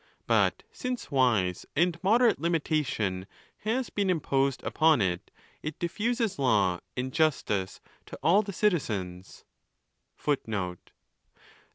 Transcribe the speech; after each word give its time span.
But 0.25 0.63
since 0.71 1.11
wise 1.11 1.67
and 1.75 2.03
moderate 2.03 2.39
limitation 2.41 3.27
has 3.59 3.91
been 3.91 4.09
imposed 4.09 4.63
upon 4.63 4.99
it, 4.99 5.29
it 5.61 5.77
diffuses 5.77 6.39
law 6.39 6.79
and 6.97 7.13
justice 7.13 7.81
to 8.07 8.17
alt 8.23 8.47
the 8.47 8.51
citizens' 8.51 9.45
VIII. 10.17 10.77